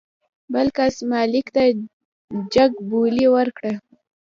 [0.53, 1.63] بل کس مالک ته
[2.53, 3.73] جګ بولي ورکړه.